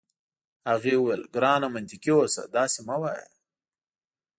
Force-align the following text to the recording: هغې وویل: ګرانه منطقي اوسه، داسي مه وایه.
هغې 0.69 0.93
وویل: 0.97 1.21
ګرانه 1.33 1.67
منطقي 1.75 2.11
اوسه، 2.17 2.43
داسي 2.55 2.81
مه 2.87 2.95
وایه. 3.01 3.25